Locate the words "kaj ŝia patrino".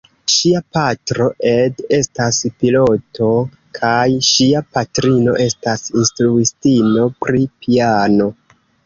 3.79-5.37